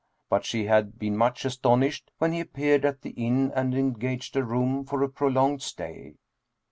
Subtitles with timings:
[0.31, 4.43] But she had been much astonished when he appeared at the inn and engaged a
[4.43, 6.15] room for a prolonged stay.